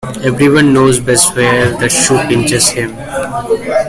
[0.23, 2.89] Every one knows best where the shoe pinches him.